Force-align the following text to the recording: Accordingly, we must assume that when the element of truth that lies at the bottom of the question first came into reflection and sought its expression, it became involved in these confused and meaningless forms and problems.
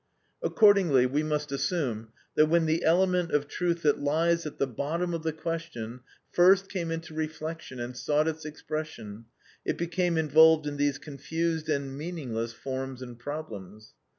Accordingly, 0.41 1.05
we 1.05 1.21
must 1.21 1.51
assume 1.51 2.07
that 2.33 2.47
when 2.47 2.65
the 2.65 2.83
element 2.83 3.29
of 3.31 3.47
truth 3.47 3.83
that 3.83 3.99
lies 4.01 4.47
at 4.47 4.57
the 4.57 4.65
bottom 4.65 5.13
of 5.13 5.21
the 5.21 5.31
question 5.31 5.99
first 6.31 6.69
came 6.69 6.89
into 6.89 7.13
reflection 7.13 7.79
and 7.79 7.95
sought 7.95 8.27
its 8.27 8.43
expression, 8.43 9.25
it 9.63 9.77
became 9.77 10.17
involved 10.17 10.65
in 10.65 10.77
these 10.77 10.97
confused 10.97 11.69
and 11.69 11.95
meaningless 11.95 12.51
forms 12.51 13.03
and 13.03 13.19
problems. 13.19 13.93